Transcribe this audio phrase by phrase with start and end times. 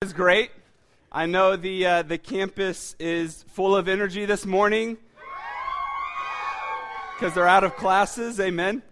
[0.00, 0.52] is great.
[1.10, 4.96] I know the uh, the campus is full of energy this morning
[7.16, 8.38] because they're out of classes.
[8.38, 8.84] Amen.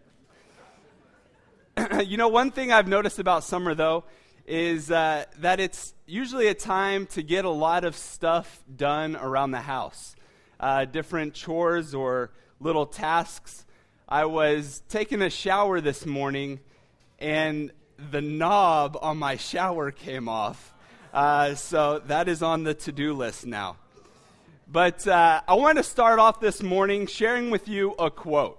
[2.04, 4.02] you know, one thing I've noticed about summer though
[4.48, 9.52] is uh, that it's usually a time to get a lot of stuff done around
[9.52, 10.16] the house,
[10.58, 13.64] uh, different chores or little tasks.
[14.08, 16.58] I was taking a shower this morning,
[17.20, 17.70] and
[18.10, 20.72] the knob on my shower came off
[21.16, 23.78] uh, so that is on the to do list now.
[24.70, 28.58] But uh, I want to start off this morning sharing with you a quote.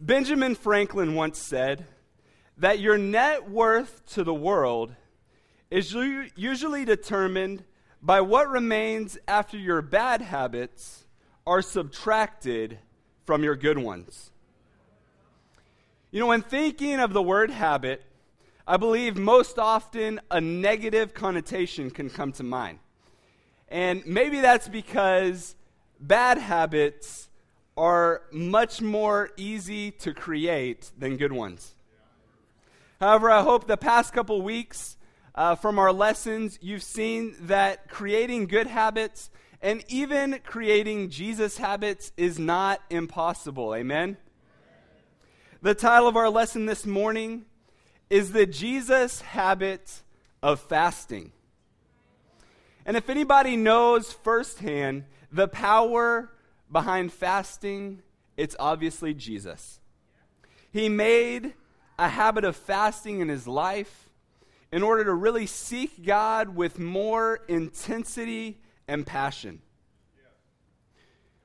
[0.00, 1.84] Benjamin Franklin once said
[2.56, 4.94] that your net worth to the world
[5.70, 5.92] is
[6.34, 7.64] usually determined
[8.00, 11.04] by what remains after your bad habits
[11.46, 12.78] are subtracted
[13.26, 14.30] from your good ones.
[16.10, 18.02] You know, when thinking of the word habit,
[18.68, 22.80] I believe most often a negative connotation can come to mind.
[23.68, 25.54] And maybe that's because
[26.00, 27.28] bad habits
[27.76, 31.74] are much more easy to create than good ones.
[32.98, 34.96] However, I hope the past couple weeks
[35.36, 39.30] uh, from our lessons, you've seen that creating good habits
[39.62, 43.74] and even creating Jesus habits is not impossible.
[43.76, 44.16] Amen?
[45.62, 47.44] The title of our lesson this morning
[48.08, 50.02] is the Jesus habit
[50.42, 51.32] of fasting.
[52.84, 56.30] And if anybody knows firsthand the power
[56.70, 58.02] behind fasting,
[58.36, 59.80] it's obviously Jesus.
[60.70, 61.54] He made
[61.98, 64.08] a habit of fasting in his life
[64.70, 69.62] in order to really seek God with more intensity and passion.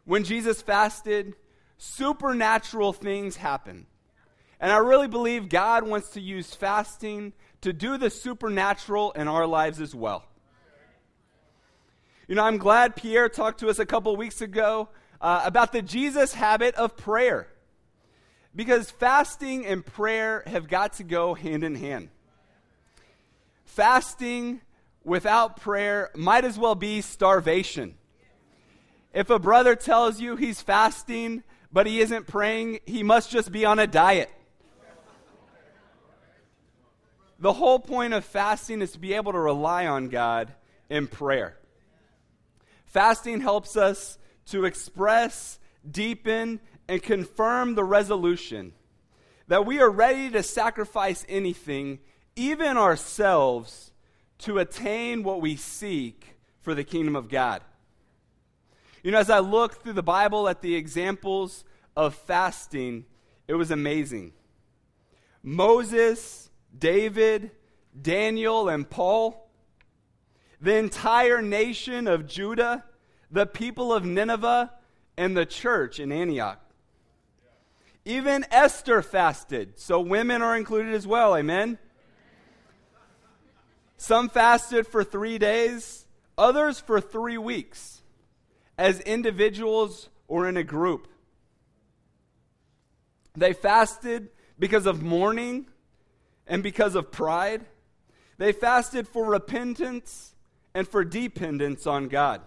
[0.05, 1.35] When Jesus fasted,
[1.77, 3.85] supernatural things happened.
[4.61, 9.47] And I really believe God wants to use fasting to do the supernatural in our
[9.47, 10.23] lives as well.
[12.27, 15.81] You know, I'm glad Pierre talked to us a couple weeks ago uh, about the
[15.81, 17.47] Jesus habit of prayer.
[18.55, 22.09] Because fasting and prayer have got to go hand in hand.
[23.65, 24.61] Fasting
[25.03, 27.95] without prayer might as well be starvation.
[29.11, 31.43] If a brother tells you he's fasting
[31.73, 34.29] but he isn't praying, he must just be on a diet.
[37.41, 40.53] The whole point of fasting is to be able to rely on God
[40.91, 41.57] in prayer.
[42.85, 45.59] Fasting helps us to express,
[45.89, 48.73] deepen, and confirm the resolution
[49.47, 51.99] that we are ready to sacrifice anything,
[52.35, 53.91] even ourselves,
[54.37, 57.63] to attain what we seek for the kingdom of God.
[59.03, 61.63] You know, as I look through the Bible at the examples
[61.97, 63.05] of fasting,
[63.47, 64.33] it was amazing.
[65.41, 67.51] Moses, David,
[67.99, 69.49] Daniel, and Paul,
[70.59, 72.85] the entire nation of Judah,
[73.29, 74.71] the people of Nineveh,
[75.17, 76.59] and the church in Antioch.
[78.05, 81.77] Even Esther fasted, so women are included as well, amen?
[83.97, 86.05] Some fasted for three days,
[86.37, 88.01] others for three weeks,
[88.77, 91.07] as individuals or in a group.
[93.35, 95.67] They fasted because of mourning
[96.47, 97.65] and because of pride.
[98.37, 100.33] They fasted for repentance
[100.73, 102.41] and for dependence on God.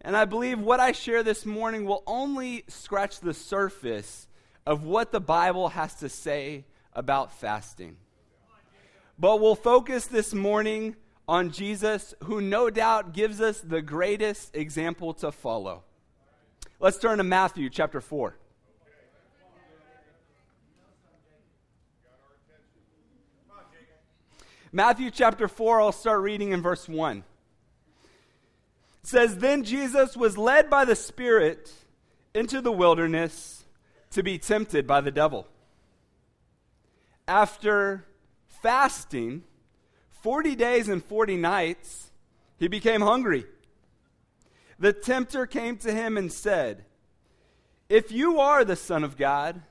[0.00, 4.28] And I believe what I share this morning will only scratch the surface
[4.64, 7.96] of what the Bible has to say about fasting.
[9.18, 10.96] But we'll focus this morning
[11.28, 15.82] on Jesus, who no doubt gives us the greatest example to follow.
[16.78, 18.36] Let's turn to Matthew chapter 4.
[24.72, 27.18] Matthew chapter 4, I'll start reading in verse 1.
[27.18, 27.24] It
[29.02, 31.72] says, Then Jesus was led by the Spirit
[32.34, 33.64] into the wilderness
[34.10, 35.46] to be tempted by the devil.
[37.28, 38.04] After
[38.48, 39.44] fasting
[40.22, 42.10] 40 days and 40 nights,
[42.58, 43.46] he became hungry.
[44.78, 46.84] The tempter came to him and said,
[47.88, 49.62] If you are the Son of God,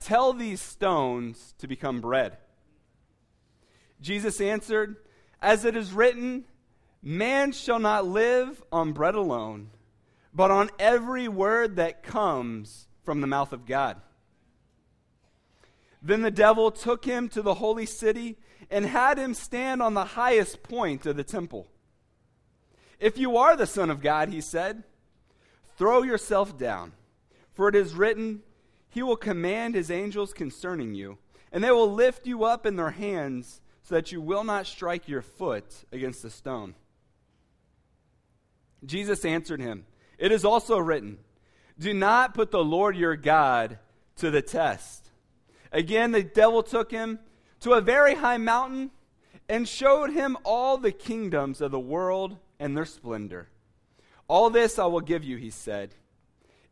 [0.00, 2.38] tell these stones to become bread.
[4.02, 4.96] Jesus answered,
[5.40, 6.44] As it is written,
[7.02, 9.70] man shall not live on bread alone,
[10.34, 14.00] but on every word that comes from the mouth of God.
[16.02, 18.36] Then the devil took him to the holy city
[18.70, 21.68] and had him stand on the highest point of the temple.
[22.98, 24.82] If you are the Son of God, he said,
[25.76, 26.92] throw yourself down,
[27.54, 28.42] for it is written,
[28.88, 31.18] He will command His angels concerning you,
[31.50, 35.08] and they will lift you up in their hands so that you will not strike
[35.08, 36.74] your foot against a stone.
[38.84, 39.86] Jesus answered him,
[40.18, 41.18] It is also written,
[41.78, 43.78] Do not put the Lord your God
[44.16, 45.10] to the test.
[45.70, 47.18] Again, the devil took him
[47.60, 48.90] to a very high mountain
[49.48, 53.48] and showed him all the kingdoms of the world and their splendor.
[54.28, 55.94] All this I will give you, he said,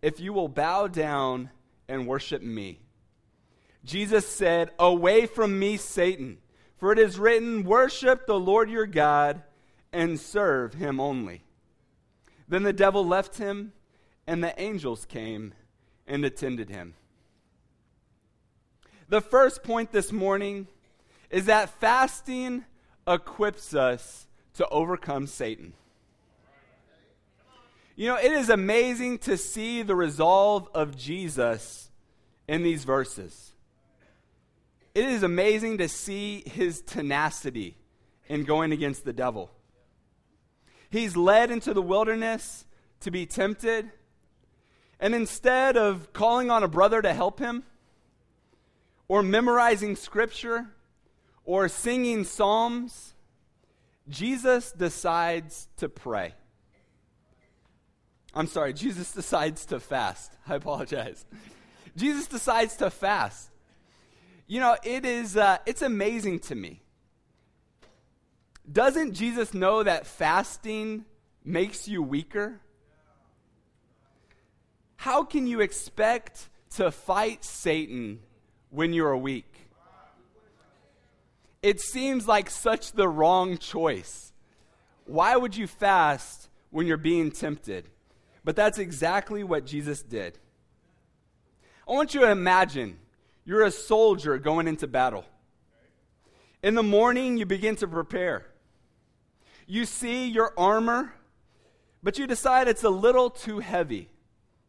[0.02, 1.50] if you will bow down
[1.88, 2.80] and worship me.
[3.84, 6.38] Jesus said, Away from me, Satan,
[6.80, 9.42] for it is written, Worship the Lord your God
[9.92, 11.44] and serve him only.
[12.48, 13.72] Then the devil left him,
[14.26, 15.52] and the angels came
[16.06, 16.94] and attended him.
[19.08, 20.68] The first point this morning
[21.28, 22.64] is that fasting
[23.06, 25.74] equips us to overcome Satan.
[27.94, 31.90] You know, it is amazing to see the resolve of Jesus
[32.48, 33.52] in these verses.
[34.94, 37.76] It is amazing to see his tenacity
[38.28, 39.50] in going against the devil.
[40.90, 42.66] He's led into the wilderness
[43.00, 43.90] to be tempted,
[44.98, 47.62] and instead of calling on a brother to help him,
[49.08, 50.66] or memorizing scripture,
[51.44, 53.14] or singing psalms,
[54.08, 56.34] Jesus decides to pray.
[58.34, 60.32] I'm sorry, Jesus decides to fast.
[60.46, 61.24] I apologize.
[61.96, 63.49] Jesus decides to fast.
[64.50, 66.82] You know, it is uh, it's amazing to me.
[68.70, 71.04] Doesn't Jesus know that fasting
[71.44, 72.60] makes you weaker?
[74.96, 78.18] How can you expect to fight Satan
[78.70, 79.68] when you're weak?
[81.62, 84.32] It seems like such the wrong choice.
[85.04, 87.88] Why would you fast when you're being tempted?
[88.42, 90.40] But that's exactly what Jesus did.
[91.88, 92.98] I want you to imagine
[93.50, 95.24] you're a soldier going into battle.
[96.62, 98.46] In the morning, you begin to prepare.
[99.66, 101.14] You see your armor,
[102.00, 104.08] but you decide it's a little too heavy,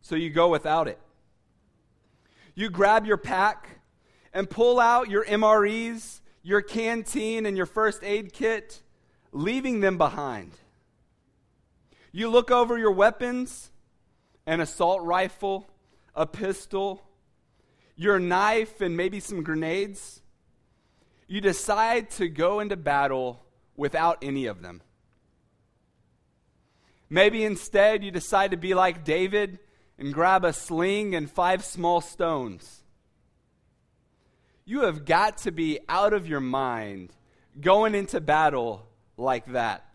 [0.01, 0.97] so you go without it.
[2.55, 3.69] You grab your pack
[4.33, 8.81] and pull out your MREs your canteen and your first aid kit,
[9.31, 10.53] leaving them behind.
[12.11, 13.69] You look over your weapons
[14.47, 15.69] an assault rifle,
[16.15, 17.03] a pistol,
[17.95, 20.21] your knife, and maybe some grenades.
[21.27, 23.45] You decide to go into battle
[23.75, 24.81] without any of them.
[27.09, 29.59] Maybe instead you decide to be like David
[29.97, 32.81] and grab a sling and five small stones
[34.71, 37.11] you have got to be out of your mind
[37.59, 38.87] going into battle
[39.17, 39.85] like that.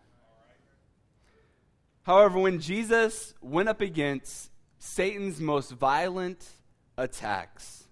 [2.03, 6.47] However, when Jesus went up against Satan's most violent
[6.95, 7.86] attacks,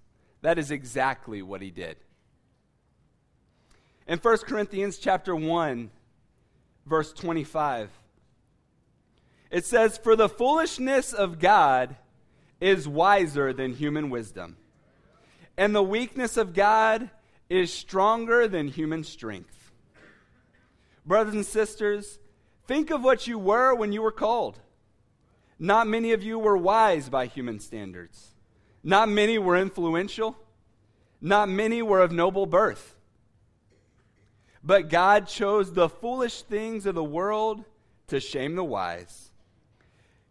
[0.45, 1.97] that is exactly what he did.
[4.07, 5.89] In 1 Corinthians chapter 1,
[6.86, 7.89] verse 25,
[9.50, 11.95] it says, For the foolishness of God
[12.62, 14.57] is wiser than human wisdom
[15.57, 17.09] and the weakness of God
[17.50, 19.71] is stronger than human strength.
[21.06, 22.19] Brothers and sisters,
[22.68, 24.59] think of what you were when you were called.
[25.57, 28.35] Not many of you were wise by human standards.
[28.86, 30.38] Not many were influential.
[31.20, 32.96] Not many were of noble birth.
[34.64, 37.65] But God chose the foolish things of the world
[38.08, 39.32] to shame the wise.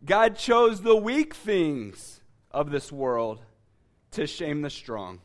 [0.05, 2.21] God chose the weak things
[2.53, 3.41] of this world
[4.13, 5.19] to shame the strong.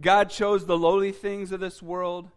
[0.00, 2.30] God chose the lowly things of this world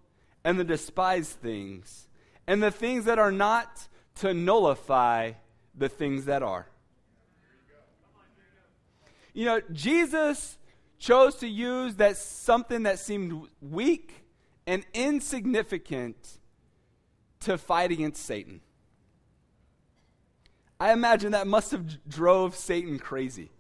[0.44, 2.08] and the despised things
[2.46, 5.32] and the things that are not to nullify
[5.78, 6.68] the things that are.
[9.34, 10.58] You know, Jesus
[11.00, 14.26] chose to use that something that seemed weak
[14.68, 16.40] and insignificant
[17.42, 18.62] to fight against Satan.
[20.80, 23.52] I imagine that must have drove Satan crazy.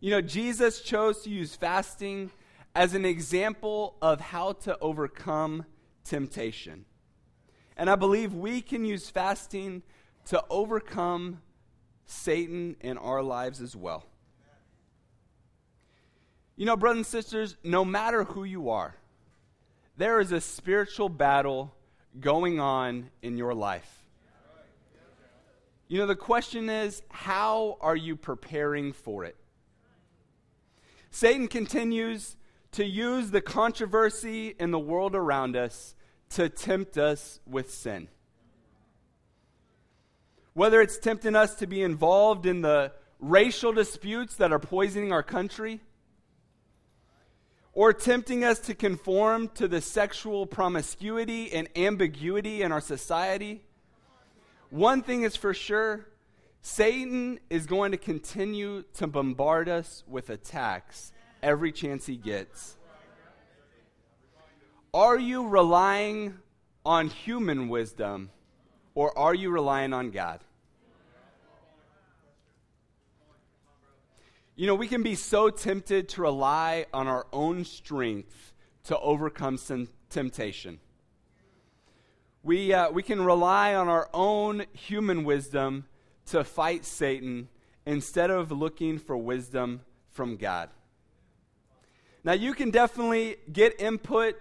[0.00, 2.30] You know, Jesus chose to use fasting
[2.74, 5.64] as an example of how to overcome
[6.04, 6.84] temptation.
[7.76, 9.82] And I believe we can use fasting
[10.26, 11.40] to overcome
[12.06, 14.06] Satan in our lives as well.
[16.56, 18.94] You know, brothers and sisters, no matter who you are,
[19.96, 21.74] there is a spiritual battle
[22.20, 24.04] going on in your life.
[25.88, 29.36] You know, the question is, how are you preparing for it?
[31.10, 32.36] Satan continues
[32.72, 35.94] to use the controversy in the world around us
[36.30, 38.08] to tempt us with sin.
[40.54, 45.22] Whether it's tempting us to be involved in the racial disputes that are poisoning our
[45.22, 45.80] country,
[47.72, 53.62] or tempting us to conform to the sexual promiscuity and ambiguity in our society.
[54.70, 56.06] One thing is for sure
[56.62, 62.76] Satan is going to continue to bombard us with attacks every chance he gets.
[64.92, 66.38] Are you relying
[66.86, 68.30] on human wisdom
[68.94, 70.40] or are you relying on God?
[74.56, 78.52] You know, we can be so tempted to rely on our own strength
[78.84, 79.58] to overcome
[80.10, 80.78] temptation.
[82.44, 85.86] We, uh, we can rely on our own human wisdom
[86.26, 87.48] to fight Satan
[87.84, 90.70] instead of looking for wisdom from God.
[92.22, 94.36] Now, you can definitely get input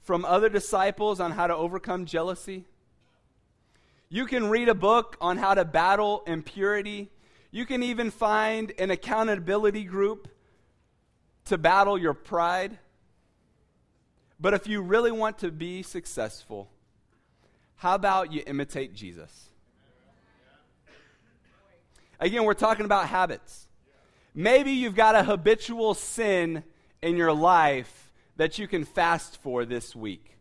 [0.00, 2.66] from other disciples on how to overcome jealousy.
[4.08, 7.10] You can read a book on how to battle impurity.
[7.50, 10.28] You can even find an accountability group
[11.46, 12.78] to battle your pride.
[14.38, 16.70] But if you really want to be successful,
[17.76, 19.50] how about you imitate Jesus?
[22.20, 23.66] Again, we're talking about habits.
[24.34, 26.62] Maybe you've got a habitual sin
[27.02, 30.35] in your life that you can fast for this week.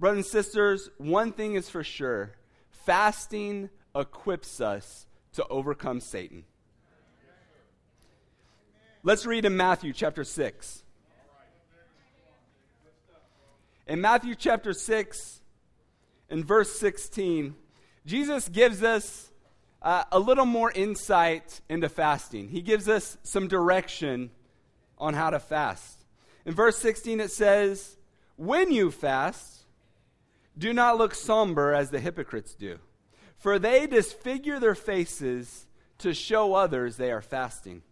[0.00, 2.32] Brothers and sisters, one thing is for sure
[2.70, 6.44] fasting equips us to overcome Satan.
[9.02, 10.84] Let's read in Matthew chapter 6.
[13.88, 15.42] In Matthew chapter 6,
[16.30, 17.54] in verse 16,
[18.06, 19.30] Jesus gives us
[19.82, 22.48] uh, a little more insight into fasting.
[22.48, 24.30] He gives us some direction
[24.96, 26.06] on how to fast.
[26.46, 27.98] In verse 16, it says,
[28.36, 29.59] When you fast,
[30.60, 32.78] do not look somber as the hypocrites do,
[33.38, 35.66] for they disfigure their faces
[35.98, 37.82] to show others they are fasting.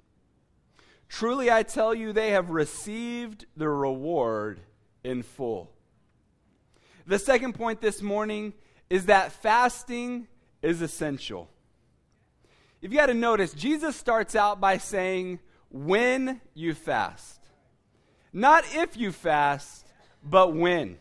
[1.09, 4.61] Truly, I tell you, they have received the reward
[5.03, 5.73] in full.
[7.07, 8.53] The second point this morning
[8.91, 10.29] is that fasting
[10.61, 11.49] is essential.
[12.83, 17.41] If you got to notice, Jesus starts out by saying, when you fast.
[18.33, 19.87] Not if you fast,
[20.23, 20.99] but when.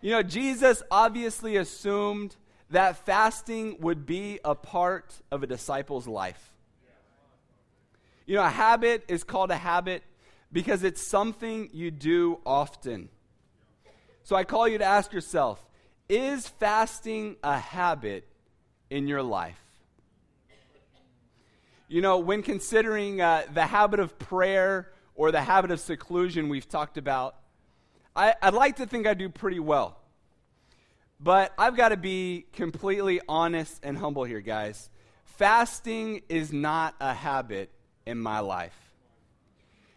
[0.00, 2.36] You know, Jesus obviously assumed
[2.70, 6.52] that fasting would be a part of a disciple's life.
[8.26, 10.02] You know, a habit is called a habit
[10.52, 13.08] because it's something you do often.
[14.22, 15.64] So I call you to ask yourself
[16.08, 18.26] is fasting a habit
[18.90, 19.60] in your life?
[21.88, 26.68] You know, when considering uh, the habit of prayer or the habit of seclusion we've
[26.68, 27.36] talked about,
[28.14, 29.98] I, I'd like to think I do pretty well.
[31.20, 34.88] But I've got to be completely honest and humble here, guys.
[35.24, 37.70] Fasting is not a habit
[38.06, 38.76] in my life.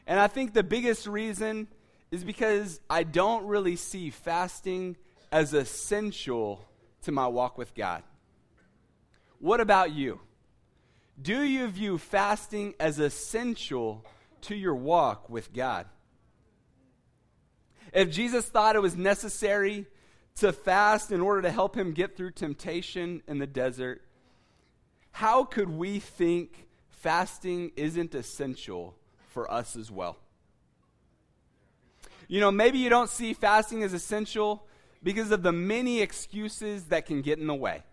[0.07, 1.67] And I think the biggest reason
[2.11, 4.97] is because I don't really see fasting
[5.31, 6.65] as essential
[7.03, 8.03] to my walk with God.
[9.39, 10.19] What about you?
[11.21, 14.05] Do you view fasting as essential
[14.41, 15.85] to your walk with God?
[17.91, 19.85] If Jesus thought it was necessary
[20.35, 24.01] to fast in order to help him get through temptation in the desert,
[25.11, 28.95] how could we think fasting isn't essential
[29.29, 30.17] for us as well?
[32.27, 34.65] You know, maybe you don't see fasting as essential
[35.03, 37.83] because of the many excuses that can get in the way.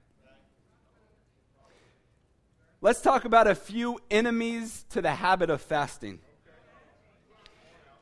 [2.81, 6.21] Let's talk about a few enemies to the habit of fasting.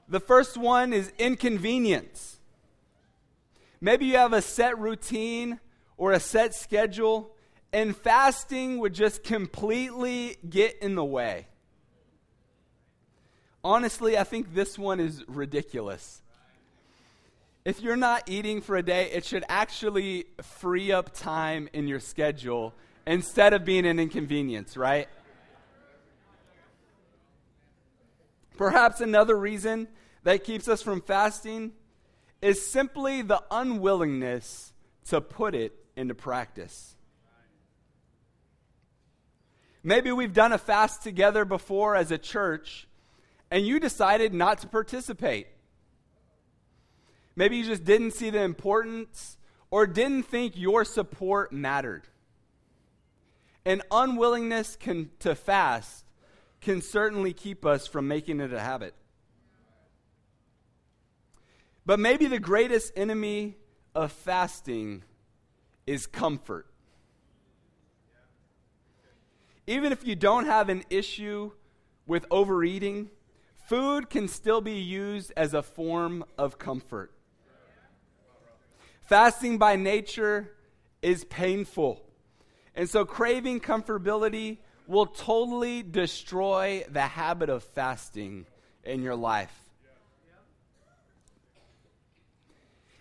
[0.08, 2.38] The first one is inconvenience.
[3.80, 5.60] Maybe you have a set routine
[5.96, 7.30] or a set schedule,
[7.72, 11.46] and fasting would just completely get in the way.
[13.64, 16.22] Honestly, I think this one is ridiculous.
[17.64, 21.98] If you're not eating for a day, it should actually free up time in your
[21.98, 22.72] schedule
[23.08, 25.08] instead of being an inconvenience, right?
[28.56, 29.88] Perhaps another reason
[30.22, 31.72] that keeps us from fasting
[32.40, 34.72] is simply the unwillingness
[35.06, 36.94] to put it into practice.
[39.82, 42.88] Maybe we've done a fast together before as a church,
[43.50, 45.46] and you decided not to participate.
[47.36, 49.36] Maybe you just didn't see the importance
[49.70, 52.08] or didn't think your support mattered.
[53.64, 56.05] An unwillingness can, to fast
[56.60, 58.94] can certainly keep us from making it a habit.
[61.84, 63.56] But maybe the greatest enemy
[63.94, 65.04] of fasting
[65.86, 66.66] is comfort.
[69.68, 71.52] Even if you don't have an issue
[72.06, 73.10] with overeating,
[73.68, 77.12] food can still be used as a form of comfort.
[79.02, 80.52] Fasting by nature
[81.02, 82.02] is painful.
[82.74, 88.46] And so craving comfortability will totally destroy the habit of fasting
[88.84, 89.54] in your life.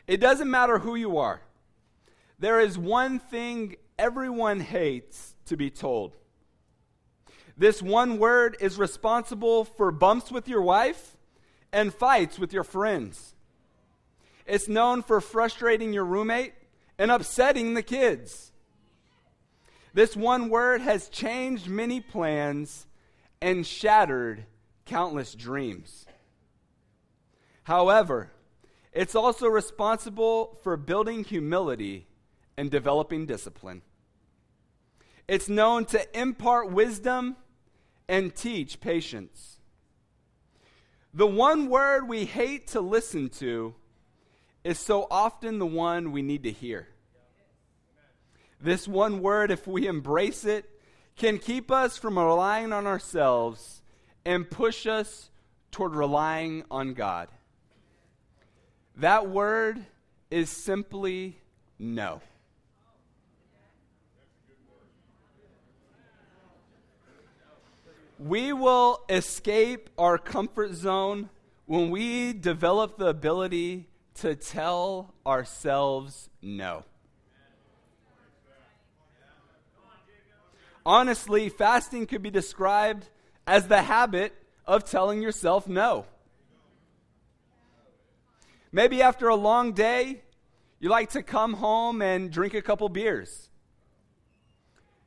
[0.08, 1.42] It doesn't matter who you are.
[2.38, 6.15] There is one thing everyone hates to be told.
[7.58, 11.15] This one word is responsible for bumps with your wife
[11.72, 13.34] and fights with your friends.
[14.46, 16.54] It's known for frustrating your roommate
[16.98, 18.51] and upsetting the kids.
[19.96, 22.86] This one word has changed many plans
[23.42, 24.44] and shattered
[24.86, 26.06] countless dreams.
[27.64, 28.30] However,
[28.92, 32.08] it's also responsible for building humility
[32.58, 33.84] and developing discipline.
[35.30, 37.38] It's known to impart wisdom
[38.10, 39.62] and teach patience.
[41.14, 43.75] The one word we hate to listen to
[44.62, 46.90] is so often the one we need to hear.
[48.60, 50.70] This one word, if we embrace it,
[51.16, 53.82] can keep us from relying on ourselves
[54.26, 55.30] and push us
[55.72, 57.30] toward relying on God.
[58.98, 59.86] That word
[60.32, 61.38] is simply
[61.78, 62.22] no.
[68.18, 71.30] We will escape our comfort zone
[71.66, 76.86] when we develop the ability to tell ourselves no.
[80.86, 83.10] Honestly, fasting could be described
[83.48, 84.34] as the habit
[84.65, 86.06] of telling yourself no.
[88.72, 90.22] Maybe after a long day,
[90.80, 93.50] you like to come home and drink a couple beers.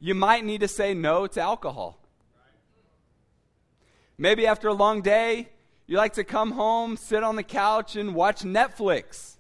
[0.00, 1.98] You might need to say no to alcohol.
[4.16, 5.48] Maybe after a long day,
[5.86, 9.36] you like to come home, sit on the couch, and watch Netflix.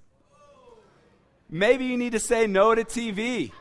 [1.50, 3.52] Maybe you need to say no to TV.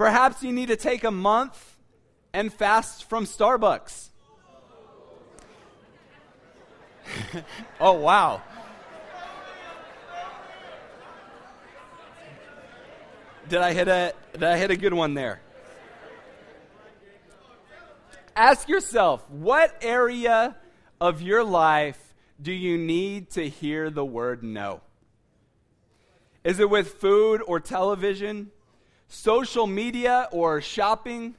[0.00, 1.76] Perhaps you need to take a month
[2.32, 4.08] and fast from Starbucks.
[7.82, 8.40] oh, wow.
[13.50, 15.42] Did I hit a did I hit a good one there?
[18.34, 20.56] Ask yourself, what area
[20.98, 24.80] of your life do you need to hear the word no?
[26.42, 28.50] Is it with food or television,
[29.10, 31.34] social media or shopping?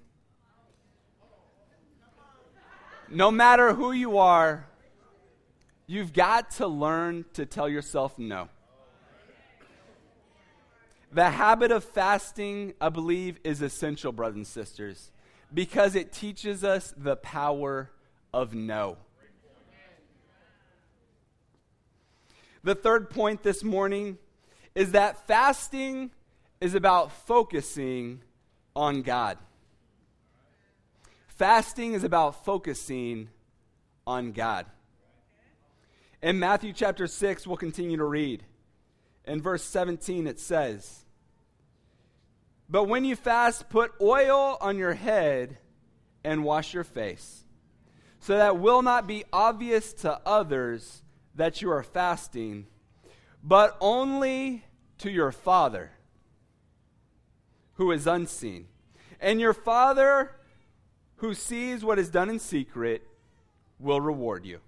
[3.10, 4.68] No matter who you are,
[5.88, 8.48] you've got to learn to tell yourself no.
[11.12, 15.12] The habit of fasting, I believe, is essential, brothers and sisters
[15.54, 17.90] because it teaches us the power
[18.34, 18.98] of no.
[22.64, 24.18] The third point this morning
[24.76, 26.12] is that fasting
[26.62, 28.22] is about focusing
[28.76, 29.40] on God.
[31.28, 33.30] Fasting is about focusing
[34.06, 34.68] on God.
[36.22, 38.44] In Matthew chapter 6, we'll continue to read.
[39.26, 41.04] In verse 17, it says,
[42.70, 45.58] but when you fast, put oil on your head
[46.24, 47.44] and wash your face,
[48.20, 51.02] so that will not be obvious to others
[51.36, 52.68] that you are fasting,
[53.44, 54.64] but only
[55.00, 55.92] to your Father
[57.76, 58.68] who is unseen.
[59.20, 60.32] And your Father
[61.18, 63.08] who sees what is done in secret
[63.80, 64.60] will reward you.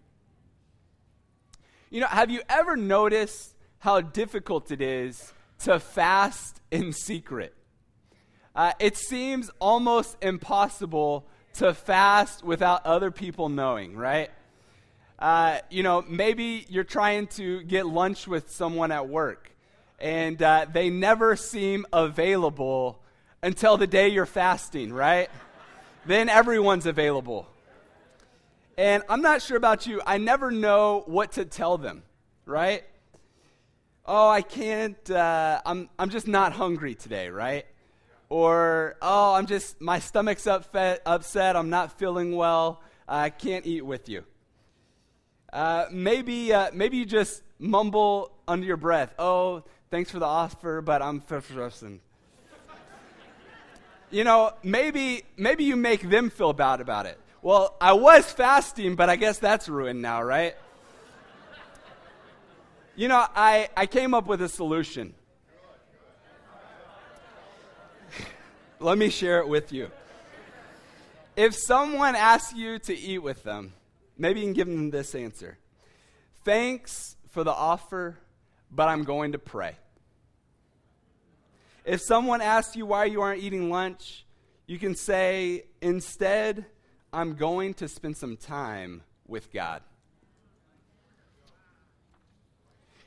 [1.89, 7.55] You know, have you ever noticed how difficult it is to fast in secret?
[8.55, 14.29] Uh, it seems almost impossible to fast without other people knowing, right?
[15.17, 19.52] Uh, you know, maybe you're trying to get lunch with someone at work,
[20.03, 23.01] and uh, they never seem available
[23.41, 25.29] until the day you're fasting, right?
[26.05, 27.47] then everyone's available.
[28.77, 32.03] And I'm not sure about you, I never know what to tell them,
[32.45, 32.83] right?
[34.05, 37.65] Oh, I can't, uh, I'm, I'm just not hungry today, right?
[38.33, 43.85] or oh i'm just my stomach's upset, upset i'm not feeling well i can't eat
[43.85, 44.23] with you
[45.51, 49.63] uh, maybe uh, maybe you just mumble under your breath oh
[49.93, 51.99] thanks for the offer but i'm frozen
[54.09, 57.19] you know maybe maybe you make them feel bad about it.
[57.43, 60.55] Well i was fasting but i guess that's ruined now right?
[62.95, 65.13] You know i i came up with a solution.
[68.79, 69.91] Let me share it with you.
[71.35, 73.73] if someone asks you to eat with them,
[74.17, 75.59] maybe you can give them this answer.
[76.43, 78.17] Thanks for the offer,
[78.71, 79.75] but I'm going to pray.
[81.85, 84.25] If someone asks you why you aren't eating lunch,
[84.67, 86.65] you can say, Instead,
[87.11, 89.81] I'm going to spend some time with God.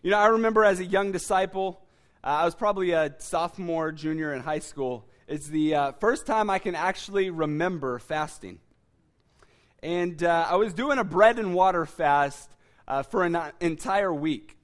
[0.03, 1.81] You know, I remember as a young disciple,
[2.23, 5.09] uh, I was probably a sophomore, junior in high school.
[5.27, 8.61] It's the uh, first time I can actually remember fasting.
[9.83, 12.51] And uh, I was doing a bread and water fast
[12.87, 14.56] uh, for an entire week.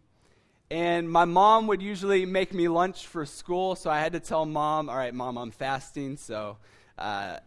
[0.73, 4.47] And my mom would usually make me lunch for school, so I had to tell
[4.47, 6.57] mom, all right, mom, I'm fasting, so
[6.99, 7.41] uh,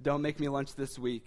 [0.00, 1.24] don't make me lunch this week.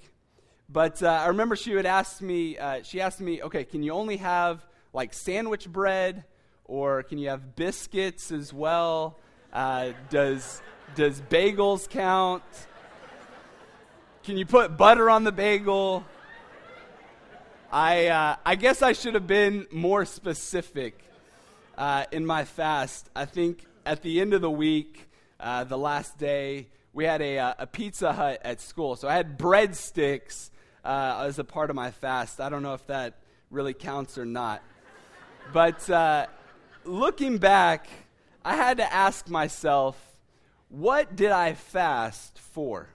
[0.70, 3.92] But uh, I remember she would ask me, uh, she asked me, okay, can you
[3.92, 6.24] only have like sandwich bread
[6.64, 9.20] or can you have biscuits as well?
[9.52, 10.62] Uh, does,
[10.96, 12.44] does bagels count?
[14.24, 16.06] Can you put butter on the bagel?
[17.70, 21.11] I, uh, I guess I should have been more specific
[21.78, 23.10] uh, in my fast.
[23.16, 27.40] I think at the end of the week, uh, the last day, we had a,
[27.40, 28.96] uh, a Pizza Hut at school.
[28.96, 30.50] So I had breadsticks
[30.84, 32.40] uh, as a part of my fast.
[32.40, 34.62] I don't know if that really counts or not.
[35.54, 36.28] But uh,
[36.86, 37.88] looking back,
[38.44, 39.98] I had to ask myself,
[40.70, 42.88] what did I fast for?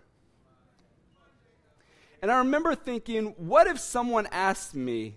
[2.22, 5.16] And I remember thinking, what if someone asked me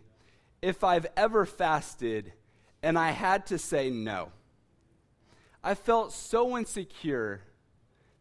[0.61, 2.33] if I've ever fasted
[2.81, 4.31] and I had to say no?
[5.63, 7.41] I felt so insecure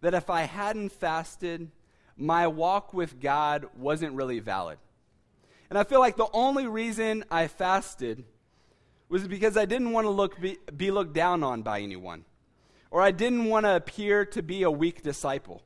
[0.01, 1.71] that if I hadn't fasted,
[2.17, 4.79] my walk with God wasn't really valid.
[5.71, 8.25] And I feel like the only reason I fasted
[9.09, 12.25] was because I didn't want to look, be, be looked down on by anyone,
[12.91, 15.63] or I didn't want to appear to be a weak disciple.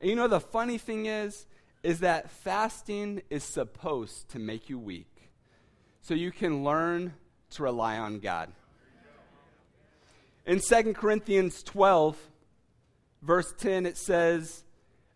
[0.00, 1.46] And you know, the funny thing is,
[1.82, 5.11] is that fasting is supposed to make you weak
[6.02, 7.14] so you can learn
[7.50, 8.52] to rely on God.
[10.44, 12.18] In 2 Corinthians 12,
[13.22, 14.64] verse 10, it says,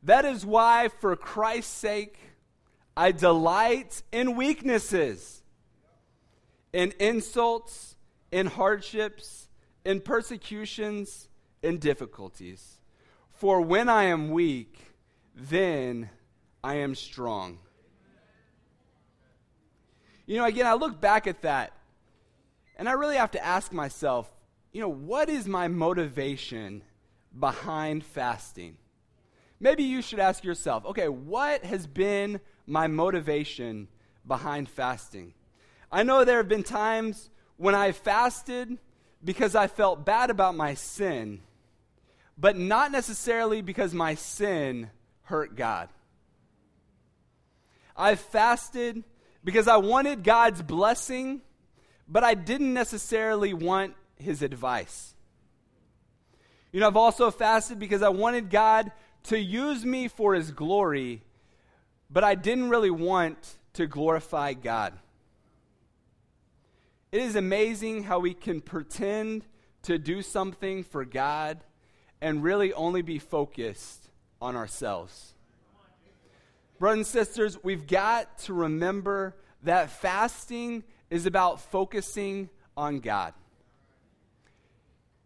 [0.05, 2.17] That is why, for Christ's sake,
[2.97, 5.43] I delight in weaknesses,
[6.73, 7.97] in insults,
[8.31, 9.49] in hardships,
[9.85, 11.29] in persecutions,
[11.63, 12.79] in difficulties.
[13.33, 14.79] For when I am weak,
[15.35, 16.11] then
[16.63, 17.59] I am strong.
[20.27, 21.73] You know, again, I look back at that,
[22.77, 24.31] and I really have to ask myself,
[24.73, 26.83] you know, what is my motivation
[27.39, 28.77] behind fasting?
[29.61, 33.89] Maybe you should ask yourself, okay, what has been my motivation
[34.27, 35.33] behind fasting?
[35.91, 38.77] I know there have been times when I fasted
[39.25, 41.41] because I felt bad about my sin,
[42.37, 44.91] but not necessarily because my sin
[45.23, 45.89] hurt God.
[47.97, 49.05] I've fasted
[49.47, 51.41] because I wanted God's blessing,
[52.09, 55.15] but I didn't necessarily want his advice.
[56.73, 58.91] You know, I've also fasted because I wanted God
[59.25, 61.23] to use me for his glory,
[62.11, 63.39] but I didn't really want
[63.75, 64.95] to glorify God.
[67.13, 69.45] It is amazing how we can pretend
[69.83, 71.63] to do something for God
[72.21, 74.09] and really only be focused
[74.43, 75.36] on ourselves.
[76.79, 83.33] Brothers and sisters, we've got to remember that fasting is about focusing on God.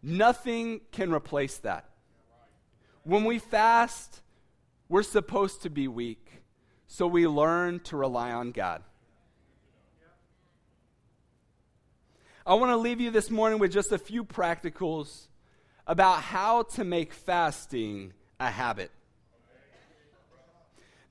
[0.01, 1.89] Nothing can replace that.
[3.03, 4.21] When we fast,
[4.87, 6.43] we're supposed to be weak,
[6.87, 8.83] so we learn to rely on God.
[12.45, 15.27] I want to leave you this morning with just a few practicals
[15.85, 18.91] about how to make fasting a habit.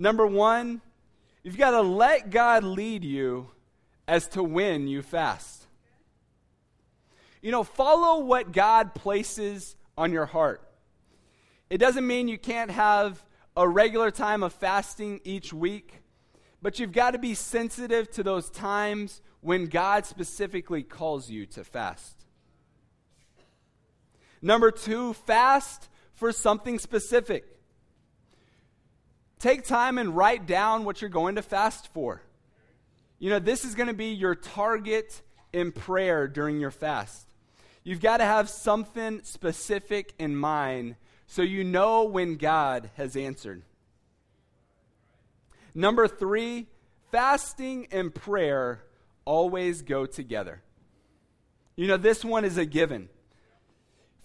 [0.01, 0.81] Number one,
[1.43, 3.49] you've got to let God lead you
[4.09, 5.67] as to when you fast.
[7.43, 10.67] You know, follow what God places on your heart.
[11.69, 13.23] It doesn't mean you can't have
[13.55, 16.01] a regular time of fasting each week,
[16.63, 21.63] but you've got to be sensitive to those times when God specifically calls you to
[21.63, 22.25] fast.
[24.41, 27.60] Number two, fast for something specific.
[29.41, 32.23] Take time and write down what you're going to fast for.
[33.19, 35.23] You know, this is going to be your target
[35.53, 37.27] in prayer during your fast.
[37.83, 43.63] You've got to have something specific in mind so you know when God has answered.
[45.75, 46.67] Number three,
[47.11, 48.83] fasting and prayer
[49.25, 50.61] always go together.
[51.77, 53.09] You know, this one is a given.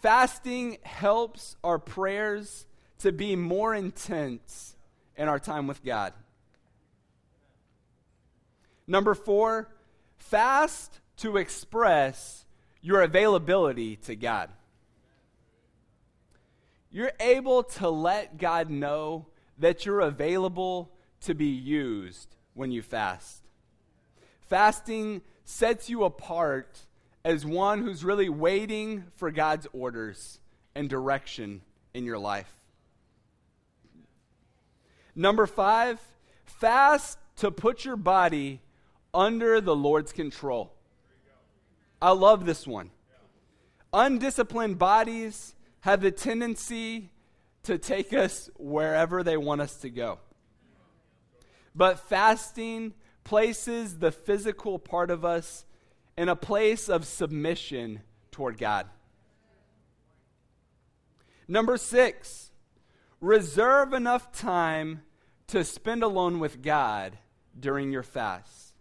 [0.01, 2.65] Fasting helps our prayers
[2.99, 4.75] to be more intense
[5.17, 6.13] in our time with God.
[8.88, 9.69] Number four,
[10.17, 12.45] fast to express
[12.82, 14.49] your availability to God.
[16.91, 23.41] You're able to let God know that you're available to be used when you fast.
[24.41, 26.86] Fasting sets you apart
[27.23, 30.39] as one who's really waiting for God's orders
[30.75, 31.62] and direction
[31.93, 32.56] in your life.
[35.15, 35.99] Number five,
[36.45, 38.62] fast to put your body
[39.13, 40.73] under the Lord's control.
[42.01, 42.91] I love this one.
[43.93, 47.12] Undisciplined bodies have the tendency
[47.63, 50.19] to take us wherever they want us to go.
[51.73, 55.65] But fasting places the physical part of us
[56.17, 58.01] in a place of submission
[58.32, 58.88] toward God.
[61.47, 62.51] Number six,
[63.26, 65.02] reserve enough time
[65.48, 67.18] to spend alone with God
[67.60, 68.74] during your fast.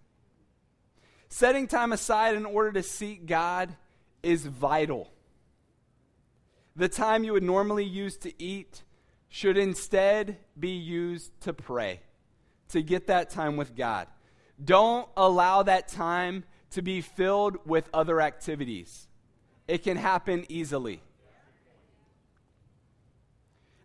[1.28, 3.74] Setting time aside in order to seek God
[4.22, 5.11] is vital.
[6.76, 8.83] The time you would normally use to eat
[9.28, 12.00] should instead be used to pray,
[12.68, 14.09] to get that time with God.
[14.62, 19.09] Don't allow that time to be filled with other activities.
[19.66, 21.02] It can happen easily.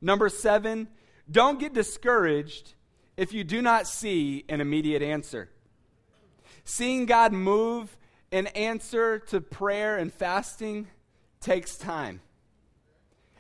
[0.02, 0.88] Number seven,
[1.30, 2.74] don't get discouraged
[3.18, 5.50] if you do not see an immediate answer.
[6.64, 7.98] Seeing God move
[8.32, 10.88] in answer to prayer and fasting
[11.42, 12.22] takes time.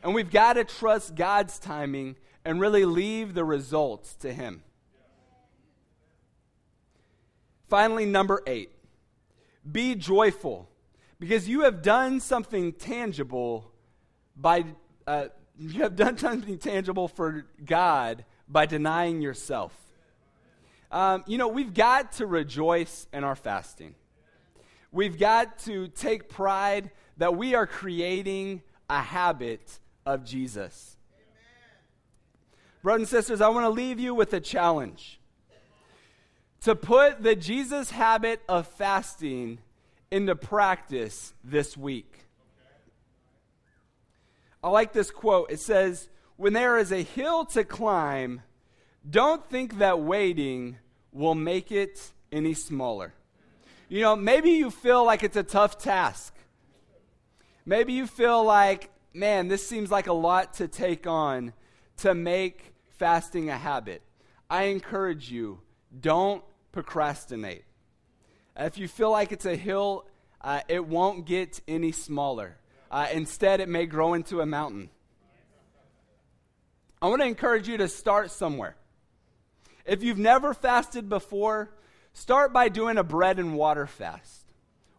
[0.03, 4.63] And we've got to trust God's timing and really leave the results to Him.
[7.67, 8.71] Finally, number eight
[9.69, 10.69] be joyful
[11.19, 13.71] because you have done something tangible
[14.35, 14.65] by
[15.05, 15.25] uh,
[15.59, 19.73] you have done something tangible for God by denying yourself.
[20.89, 23.93] Um, you know, we've got to rejoice in our fasting.
[24.91, 30.95] We've got to take pride that we are creating a habit of Jesus.
[32.81, 35.19] Brothers and sisters, I want to leave you with a challenge
[36.61, 39.59] to put the Jesus habit of fasting
[40.09, 42.08] into practice this week.
[44.63, 45.51] I like this quote.
[45.51, 48.41] It says, When there is a hill to climb,
[49.09, 50.77] don't think that waiting
[51.11, 53.13] will make it any smaller.
[53.87, 56.35] You know, maybe you feel like it's a tough task.
[57.65, 61.53] Maybe you feel like, man, this seems like a lot to take on
[61.97, 64.01] to make fasting a habit.
[64.49, 65.61] I encourage you,
[65.99, 67.63] don't procrastinate.
[68.55, 70.05] If you feel like it's a hill,
[70.41, 72.57] uh, it won't get any smaller.
[72.91, 74.89] Uh, instead, it may grow into a mountain.
[77.02, 78.75] I want to encourage you to start somewhere.
[79.86, 81.71] If you've never fasted before,
[82.13, 84.45] start by doing a bread and water fast,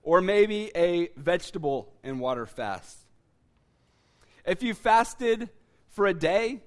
[0.03, 2.98] or maybe a vegetable and water fast.
[4.46, 5.50] If you fasted
[5.90, 6.62] for a day,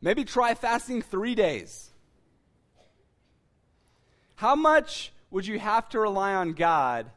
[0.00, 1.90] maybe try fasting three days.
[4.36, 7.10] How much would you have to rely on God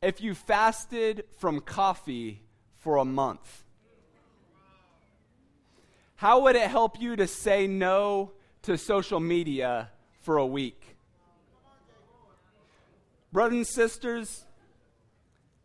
[0.00, 2.42] if you fasted from coffee
[2.80, 3.64] for a month?
[6.16, 9.90] How would it help you to say no to social media
[10.20, 10.96] for a week?
[13.32, 14.44] Brothers and sisters,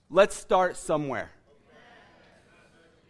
[0.10, 1.32] let's start somewhere.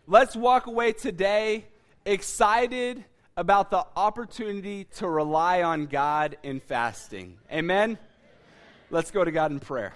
[0.08, 1.65] Let's walk away today
[2.06, 3.04] excited
[3.38, 7.38] about the opportunity to rely on God in fasting.
[7.52, 7.98] Amen?
[8.89, 9.94] Let's go to God in prayer.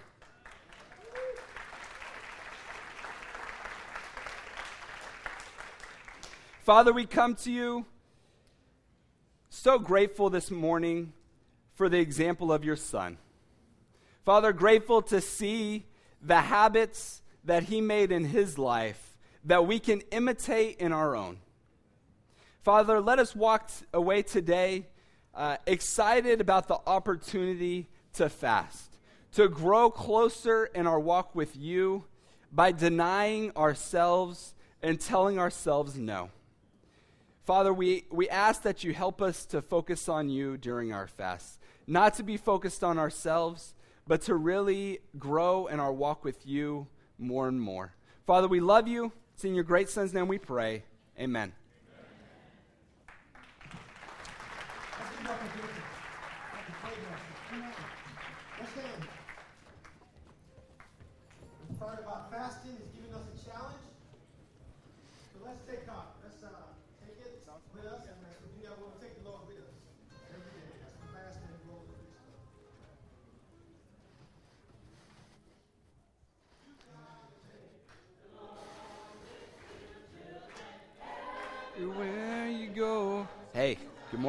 [6.70, 7.84] Father, we come to you
[9.50, 11.14] so grateful this morning
[11.74, 13.18] for the example of your son.
[14.24, 15.88] Father, grateful to see
[16.22, 21.40] the habits that he made in his life that we can imitate in our own.
[22.62, 24.86] Father, let us walk away today
[25.34, 28.96] uh, excited about the opportunity to fast,
[29.32, 32.04] to grow closer in our walk with you
[32.52, 34.54] by denying ourselves
[34.84, 36.30] and telling ourselves no.
[37.50, 41.58] Father, we, we ask that you help us to focus on you during our fast,
[41.88, 43.74] not to be focused on ourselves,
[44.06, 46.86] but to really grow in our walk with you
[47.18, 47.96] more and more.
[48.28, 49.12] Father, we love you.
[49.34, 50.84] It's in your great son's name we pray.
[51.20, 51.54] Amen.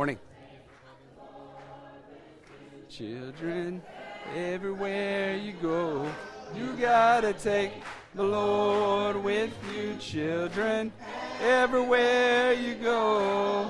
[0.01, 0.19] Morning.
[2.89, 3.83] Children,
[4.35, 6.11] everywhere you go,
[6.57, 7.73] you gotta take
[8.15, 10.91] the Lord with you, children,
[11.43, 13.69] everywhere you go.